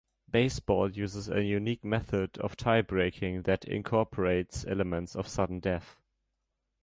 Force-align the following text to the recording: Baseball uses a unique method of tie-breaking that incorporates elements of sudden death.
Baseball 0.31 0.89
uses 0.91 1.29
a 1.29 1.43
unique 1.43 1.85
method 1.85 2.35
of 2.39 2.57
tie-breaking 2.57 3.43
that 3.43 3.63
incorporates 3.65 4.65
elements 4.65 5.15
of 5.15 5.27
sudden 5.27 5.59
death. 5.59 5.99